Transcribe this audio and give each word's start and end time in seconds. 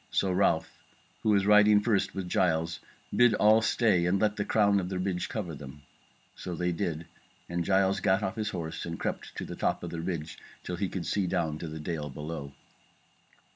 So 0.09 0.31
Ralph, 0.31 0.83
who 1.21 1.29
was 1.29 1.45
riding 1.45 1.79
first 1.79 2.15
with 2.15 2.27
Giles, 2.27 2.79
bid 3.15 3.35
all 3.35 3.61
stay 3.61 4.07
and 4.07 4.19
let 4.19 4.35
the 4.35 4.43
crown 4.43 4.79
of 4.79 4.89
the 4.89 4.97
ridge 4.97 5.29
cover 5.29 5.53
them. 5.53 5.83
So 6.35 6.55
did 6.55 6.77
they, 6.79 7.05
and 7.47 7.63
Giles 7.63 7.99
gat 7.99 8.23
off 8.23 8.35
his 8.35 8.49
horse 8.49 8.83
and 8.87 8.99
crept 8.99 9.27
on 9.27 9.31
to 9.37 9.45
the 9.45 9.55
top 9.55 9.83
of 9.83 9.91
the 9.91 10.01
ridge 10.01 10.39
till 10.63 10.77
he 10.77 10.89
could 10.89 11.05
see 11.05 11.27
down 11.27 11.59
to 11.59 11.67
the 11.67 11.79
dale 11.79 12.09
below. 12.09 12.51